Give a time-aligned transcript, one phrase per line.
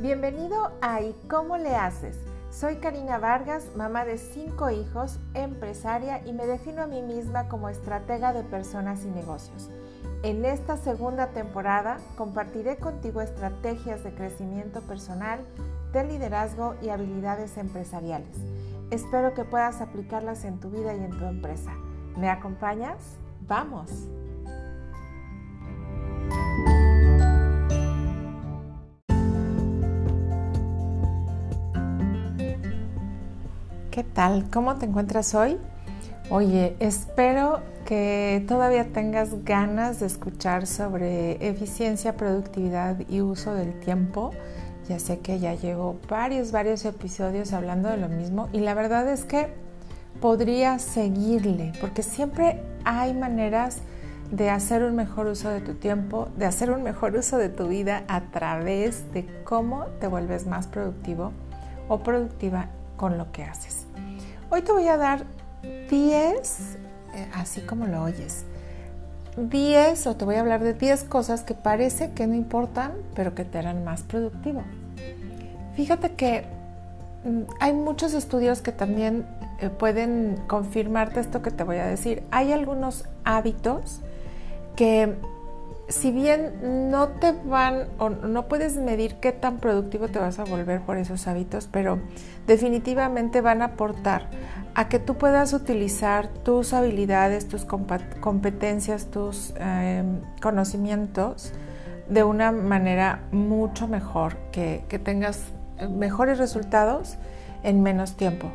[0.00, 2.16] Bienvenido a ¿Y cómo le haces?
[2.50, 7.68] Soy Karina Vargas, mamá de cinco hijos, empresaria y me defino a mí misma como
[7.68, 9.68] estratega de personas y negocios.
[10.22, 15.40] En esta segunda temporada compartiré contigo estrategias de crecimiento personal,
[15.92, 18.38] de liderazgo y habilidades empresariales.
[18.90, 21.74] Espero que puedas aplicarlas en tu vida y en tu empresa.
[22.16, 23.18] ¿Me acompañas?
[23.46, 24.08] ¡Vamos!
[33.90, 34.48] ¿Qué tal?
[34.52, 35.58] ¿Cómo te encuentras hoy?
[36.30, 44.30] Oye, espero que todavía tengas ganas de escuchar sobre eficiencia, productividad y uso del tiempo.
[44.88, 49.08] Ya sé que ya llevo varios, varios episodios hablando de lo mismo y la verdad
[49.08, 49.48] es que
[50.20, 53.78] podría seguirle porque siempre hay maneras
[54.30, 57.66] de hacer un mejor uso de tu tiempo, de hacer un mejor uso de tu
[57.66, 61.32] vida a través de cómo te vuelves más productivo
[61.88, 63.79] o productiva con lo que haces.
[64.52, 65.26] Hoy te voy a dar
[65.62, 66.76] 10,
[67.14, 68.44] eh, así como lo oyes,
[69.36, 73.32] 10 o te voy a hablar de 10 cosas que parece que no importan, pero
[73.36, 74.64] que te harán más productivo.
[75.76, 76.46] Fíjate que
[77.24, 79.24] mm, hay muchos estudios que también
[79.60, 82.24] eh, pueden confirmarte esto que te voy a decir.
[82.32, 84.00] Hay algunos hábitos
[84.74, 85.14] que
[85.90, 90.44] si bien no te van o no puedes medir qué tan productivo te vas a
[90.44, 91.98] volver por esos hábitos, pero
[92.46, 94.28] definitivamente van a aportar
[94.74, 101.52] a que tú puedas utilizar tus habilidades, tus competencias, tus em, conocimientos
[102.08, 105.42] de una manera mucho mejor, que, tengas
[105.90, 107.16] mejores resultados
[107.62, 108.50] en menos tiempo.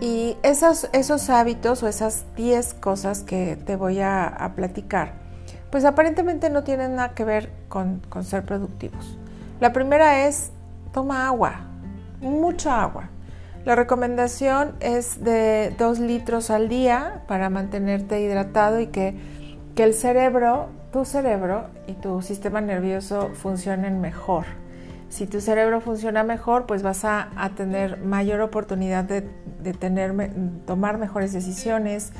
[0.00, 5.29] Y esos, esos hábitos o esas 10 cosas que te voy a platicar,
[5.70, 9.16] pues aparentemente no tienen nada que ver con, ser productivos.
[9.60, 10.50] La primera es
[10.92, 11.66] toma agua,
[12.20, 13.08] mucha agua.
[13.64, 19.14] La recomendación es de 2 litros al día para mantenerte hidratado y que,
[19.74, 24.46] que, el cerebro, tu cerebro y tu sistema nervioso funcionen mejor.
[25.10, 29.28] Si tu cerebro funciona mejor, pues vas a, tener mayor oportunidad de,
[29.62, 30.14] de tener,
[30.66, 32.12] tomar mejores decisiones,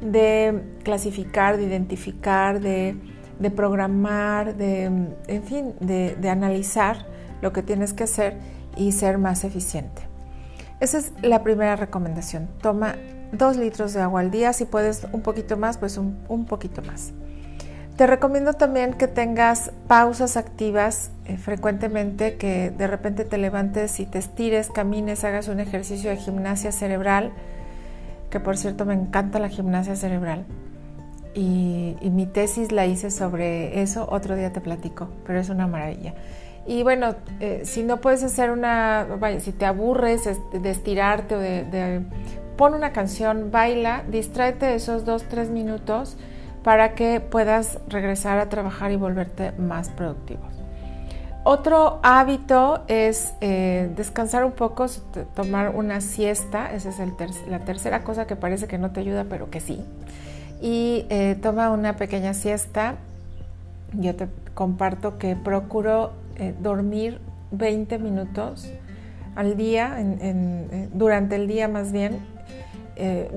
[0.00, 2.96] de clasificar, de identificar, de,
[3.54, 7.06] programar, de, en fin, de, analizar
[7.42, 8.36] lo que tienes que hacer
[8.76, 10.02] y ser más eficiente.
[10.80, 12.48] Esa es la primera recomendación.
[12.62, 12.96] Toma
[13.32, 14.52] dos litros de agua al día.
[14.52, 17.12] Si puedes un poquito más, pues un, un poquito más.
[17.96, 24.06] Te recomiendo también que tengas pausas activas eh, frecuentemente, que de repente te levantes y
[24.06, 27.32] te estires, camines, hagas un ejercicio de gimnasia cerebral
[28.30, 30.44] que por cierto me encanta la gimnasia cerebral.
[31.34, 36.14] Y, mi tesis la hice sobre eso, otro día te platico, pero es una maravilla.
[36.66, 39.06] Y bueno, eh, si no puedes hacer una,
[39.38, 42.02] si te aburres de estirarte o de,
[42.56, 46.16] pon una canción, baila, distráete esos dos, tres minutos
[46.64, 50.57] para que puedas regresar a trabajar y volverte más productivo.
[51.50, 54.84] Otro hábito es eh, descansar un poco,
[55.34, 56.74] tomar una siesta.
[56.74, 56.98] Esa es
[57.48, 59.82] la tercera cosa que parece que no te ayuda, pero que sí.
[60.60, 62.96] Y eh, toma una pequeña siesta.
[63.94, 67.18] Yo te comparto que procuro eh, dormir
[67.52, 68.70] 20 minutos
[69.34, 69.96] al día,
[70.92, 72.18] durante el día más bien.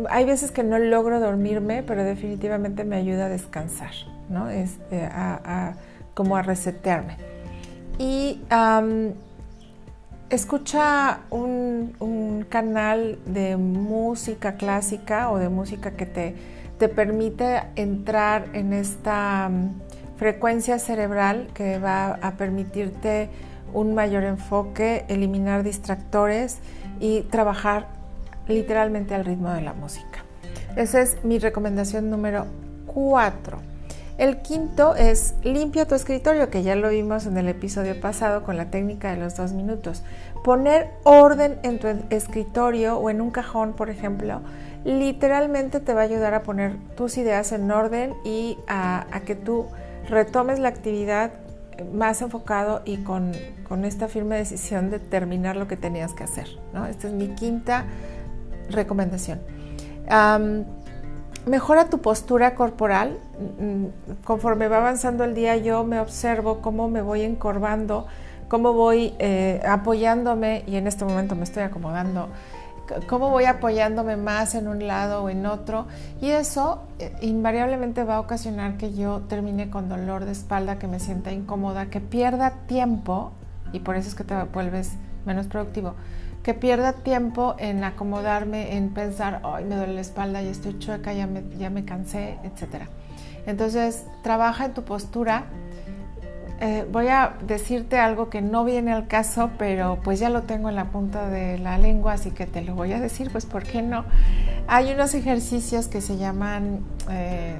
[0.09, 3.93] hay veces que no logro dormirme, pero definitivamente me ayuda a descansar,
[4.27, 4.49] ¿no?
[4.49, 5.07] Este,
[6.13, 7.31] como a resetearme
[7.97, 8.41] y
[10.29, 16.35] escucha un, canal de música clásica o de música que te,
[16.77, 19.49] te permite entrar en esta
[20.17, 23.29] frecuencia cerebral que va a permitirte
[23.73, 26.57] un mayor enfoque, eliminar distractores
[26.99, 27.87] y trabajar
[28.47, 30.25] literalmente al ritmo de la música.
[30.75, 32.45] Esa es mi recomendación número
[32.85, 33.70] cuatro.
[34.17, 38.57] El quinto es limpia tu escritorio, que ya lo vimos en el episodio pasado con
[38.57, 40.03] la técnica de los dos minutos.
[40.43, 44.41] Poner orden en tu escritorio o en un cajón, por ejemplo,
[44.83, 49.67] literalmente te va a ayudar a poner tus ideas en orden y a, que tú
[50.09, 51.31] retomes la actividad
[51.93, 53.31] más enfocado y con,
[53.85, 56.47] esta firme decisión de terminar lo que tenías que hacer.
[56.89, 57.85] Esta es mi quinta
[58.69, 59.39] recomendación.
[61.45, 63.17] Mejora tu postura corporal.
[63.59, 63.85] Mm,
[64.23, 68.05] conforme va avanzando el día, yo me observo cómo me voy encorvando,
[68.47, 72.29] cómo voy eh, apoyándome, y en este momento me estoy acomodando,
[73.07, 75.87] cómo voy apoyándome más en un lado o en otro.
[76.21, 80.87] Y eso eh, invariablemente va a ocasionar que yo termine con dolor de espalda, que
[80.87, 83.31] me sienta incómoda, que pierda tiempo
[83.73, 84.91] y por eso es que te vuelves
[85.25, 85.95] menos productivo.
[86.43, 91.13] Que pierda tiempo en acomodarme, en pensar, ay, me duele la espalda, ya estoy chueca,
[91.13, 92.85] ya me, ya me cansé, etc.
[93.45, 95.45] Entonces, trabaja en tu postura.
[96.59, 100.69] Eh, voy a decirte algo que no viene al caso, pero pues ya lo tengo
[100.69, 103.63] en la punta de la lengua, así que te lo voy a decir, pues ¿por
[103.63, 104.05] qué no?
[104.67, 107.57] Hay unos ejercicios que se llaman eh,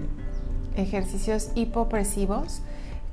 [0.76, 2.62] ejercicios hipopresivos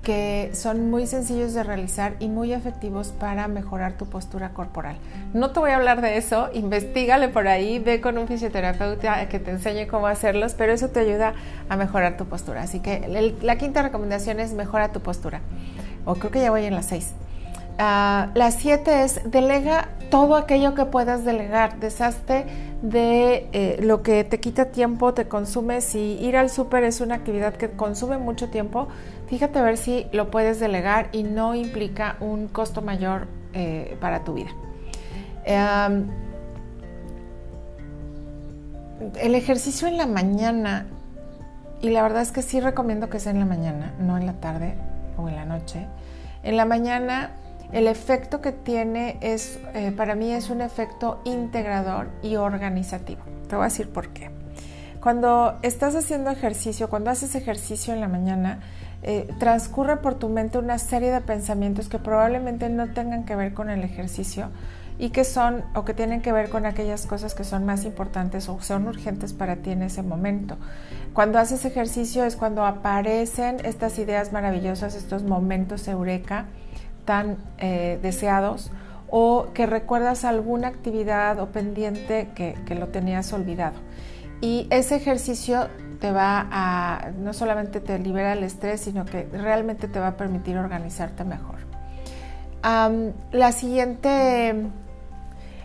[0.08, 4.96] que son muy sencillos de realizar y muy efectivos para mejorar tu postura corporal.
[5.34, 9.38] No te voy a hablar de eso, investigale por ahí, ve con un fisioterapeuta que
[9.38, 11.34] te enseñe cómo hacerlos, pero eso te ayuda
[11.68, 12.62] a mejorar tu postura.
[12.62, 15.42] Así que la quinta recomendación es mejora tu postura.
[16.06, 17.12] O creo que ya voy en las seis.
[17.76, 22.46] Ah, la siete es delega todo aquello que puedas delegar, deshazte
[22.82, 25.80] de eh, lo que te quita tiempo, te consume.
[25.80, 28.88] Si ir al súper es una actividad que consume mucho tiempo,
[29.28, 34.24] fíjate a ver si lo puedes delegar y no implica un costo mayor eh, para
[34.24, 34.50] tu vida.
[39.20, 40.86] el ejercicio en la mañana,
[41.80, 44.34] y la verdad es que sí recomiendo que sea en la mañana, no en la
[44.34, 44.74] tarde
[45.16, 45.86] o en la noche.
[46.42, 47.30] En la mañana
[47.72, 53.20] el efecto que tiene es, eh, para mí es un efecto integrador y organizativo.
[53.48, 54.30] Te voy a decir por qué.
[55.00, 58.60] Cuando estás haciendo ejercicio, cuando haces ejercicio en la mañana,
[59.02, 63.54] eh, transcurre por tu mente una serie de pensamientos que probablemente no tengan que ver
[63.54, 64.50] con el ejercicio
[64.98, 68.48] y que son o que tienen que ver con aquellas cosas que son más importantes
[68.48, 70.56] o son urgentes para ti en ese momento.
[71.12, 76.46] Cuando haces ejercicio es cuando aparecen estas ideas maravillosas, estos momentos eureka
[77.04, 78.72] tan eh, deseados
[79.08, 83.76] o que recuerdas alguna actividad o pendiente que, que lo tenías olvidado.
[84.40, 85.68] Y ese ejercicio
[86.00, 90.16] te va a, no solamente te libera el estrés, sino que realmente te va a
[90.16, 91.56] permitir organizarte mejor.
[93.32, 94.54] la, siguiente,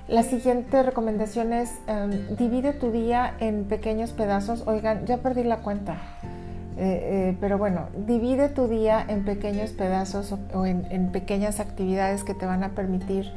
[0.08, 1.72] la siguiente recomendación es
[2.38, 4.64] divide tu día en pequeños pedazos.
[4.68, 5.98] Oigan, ya perdí la cuenta.
[6.76, 6.80] Eh,
[7.30, 12.48] eh, pero bueno, divide tu día en pequeños pedazos o, en, pequeñas actividades que te
[12.48, 13.32] van a permitir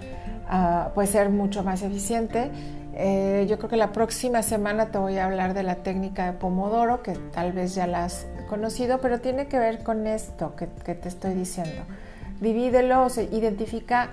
[0.50, 2.50] uh, pues ser mucho más eficiente.
[2.98, 6.32] Eh, yo creo que la próxima semana te voy a hablar de la técnica de
[6.32, 10.66] Pomodoro, que tal vez ya la has conocido, pero tiene que ver con esto que,
[10.66, 11.82] te estoy diciendo.
[12.40, 14.10] Divídelo, o identifica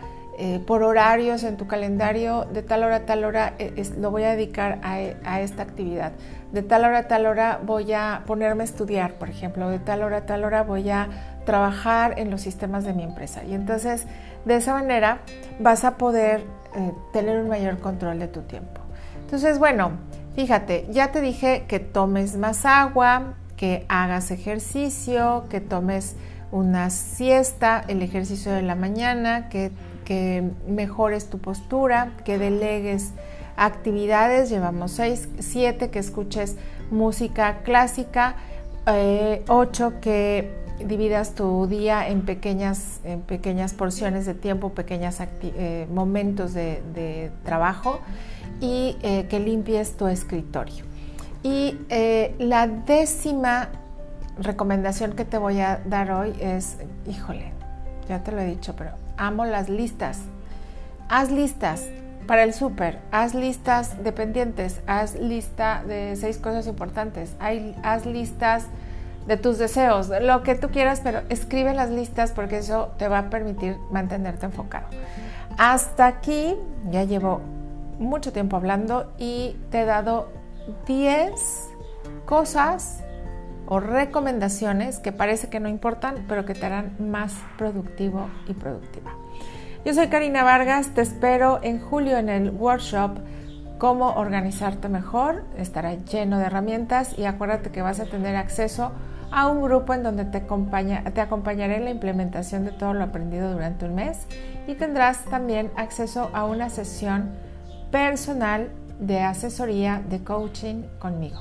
[0.65, 3.53] por horarios en tu calendario, de tal hora a tal hora
[3.99, 4.95] lo voy a dedicar a,
[5.25, 6.11] a esta actividad
[6.53, 10.03] de tal hora a tal hora voy a ponerme a estudiar, por ejemplo, de tal
[10.03, 11.09] hora a tal hora voy a
[11.45, 13.43] trabajar en los sistemas de mi empresa.
[13.43, 14.05] Y entonces,
[14.45, 15.21] de esa manera,
[15.59, 18.81] vas a poder eh, tener un mayor control de tu tiempo.
[19.21, 19.91] Entonces, bueno,
[20.35, 26.15] fíjate, ya te dije que tomes más agua, que hagas ejercicio, que tomes
[26.51, 29.71] una siesta, el ejercicio de la mañana, que,
[30.05, 33.11] que mejores tu postura, que delegues
[33.55, 36.55] actividades, llevamos seis, siete que escuches
[36.91, 38.35] música clásica,
[38.87, 45.87] eh, ocho que dividas tu día en pequeñas, en pequeñas porciones de tiempo, pequeños eh,
[45.91, 47.99] momentos de, trabajo
[48.59, 50.85] y eh, que limpies tu escritorio.
[51.43, 51.77] Y
[52.39, 53.69] la décima
[54.39, 57.51] recomendación que te voy a dar hoy es, híjole,
[58.07, 60.19] ya te lo he dicho, pero amo las listas.
[61.09, 61.87] Haz listas,
[62.27, 67.35] para el súper, haz listas dependientes, haz lista de seis cosas importantes,
[67.83, 68.67] haz listas
[69.27, 73.19] de tus deseos, lo que tú quieras, pero escribe las listas porque eso te va
[73.19, 74.87] a permitir mantenerte enfocado.
[75.57, 76.55] Hasta aquí
[76.89, 77.41] ya llevo
[77.99, 80.29] mucho tiempo hablando y te he dado
[80.87, 81.31] 10
[82.25, 82.99] cosas
[83.67, 89.11] o recomendaciones que parece que no importan, pero que te harán más productivo y productiva.
[89.85, 93.19] Yo soy Karina Vargas, te espero en julio en el workshop
[93.83, 95.43] Cómo organizarte mejor.
[95.57, 98.93] Estará lleno de herramientas y acuérdate que vas a tener acceso
[99.49, 103.85] un grupo en donde te, te acompañaré en la implementación de todo lo aprendido durante
[103.85, 104.27] un mes
[104.67, 107.31] y tendrás también acceso a una sesión
[107.91, 111.39] personal de asesoría de coaching conmigo.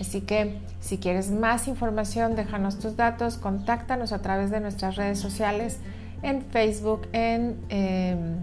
[0.00, 5.18] Así que si quieres más información, déjanos tus datos, contáctanos a través de nuestras redes
[5.18, 5.78] sociales
[6.22, 8.36] en Facebook, en, em,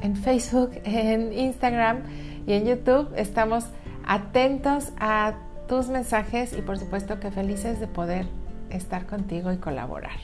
[0.00, 1.98] en Facebook, en Instagram
[2.46, 3.12] y en YouTube.
[3.16, 3.66] Estamos
[4.06, 5.34] atentos a
[5.66, 8.26] tus mensajes y por supuesto que felices de poder
[8.70, 10.18] estar contigo y colaborar.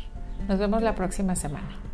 [0.49, 1.92] Nos vemos la próxima semana.